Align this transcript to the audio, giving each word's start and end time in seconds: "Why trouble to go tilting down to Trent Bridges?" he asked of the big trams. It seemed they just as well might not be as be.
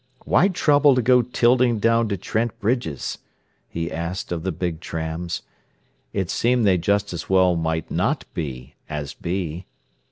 "Why 0.25 0.47
trouble 0.47 0.95
to 0.95 1.01
go 1.03 1.21
tilting 1.21 1.77
down 1.77 2.09
to 2.09 2.17
Trent 2.17 2.59
Bridges?" 2.59 3.19
he 3.69 3.91
asked 3.91 4.31
of 4.31 4.41
the 4.41 4.51
big 4.51 4.79
trams. 4.79 5.43
It 6.11 6.31
seemed 6.31 6.65
they 6.65 6.79
just 6.79 7.13
as 7.13 7.29
well 7.29 7.55
might 7.55 7.91
not 7.91 8.25
be 8.33 8.73
as 8.89 9.13
be. 9.13 9.67